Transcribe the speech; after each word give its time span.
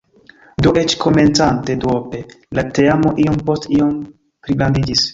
Do, 0.65 0.71
eĉ 0.83 0.95
komencante 1.03 1.77
duope, 1.85 2.23
la 2.61 2.65
teamo 2.81 3.15
iom 3.27 3.39
post 3.51 3.73
iom 3.79 3.97
pligrandiĝis. 4.47 5.09